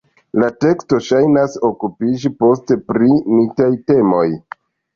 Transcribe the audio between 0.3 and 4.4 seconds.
La teksto ŝajnas okupiĝi poste pri mitaj temoj.